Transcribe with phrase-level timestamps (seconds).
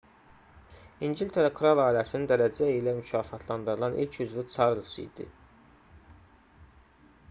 [1.07, 5.33] i̇ngiltərə kral ailəsinin dərəcə ilə mükafatlandırılan ilk üzvü çarlz idi